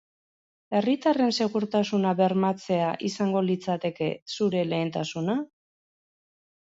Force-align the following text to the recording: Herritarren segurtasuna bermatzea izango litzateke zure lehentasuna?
Herritarren 0.77 1.33
segurtasuna 1.43 2.13
bermatzea 2.21 2.87
izango 3.09 3.45
litzateke 3.51 4.09
zure 4.39 4.65
lehentasuna? 4.73 5.37